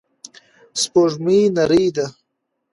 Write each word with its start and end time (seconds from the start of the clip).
سپوږمۍ 0.81 1.39
نرۍ 1.55 1.83
ده. 1.95 2.05